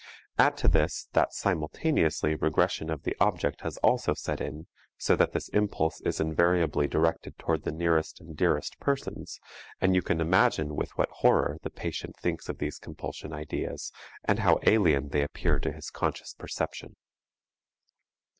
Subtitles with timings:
[0.39, 4.65] Add to this, that simultaneously regression of the object has also set in,
[4.97, 9.39] so that this impulse is invariably directed toward the nearest and dearest persons,
[9.79, 13.91] and you can imagine with what horror the patient thinks of these compulsion ideas
[14.23, 16.95] and how alien they appear to his conscious perception.